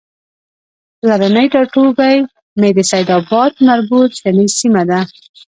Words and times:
پلرنی 0.99 1.45
ټاټوبی 1.53 2.17
مې 2.59 2.69
د 2.77 2.79
سیدآباد 2.91 3.51
مربوط 3.67 4.09
شنیز 4.19 4.51
سیمه 4.61 4.83
ده 4.89 4.99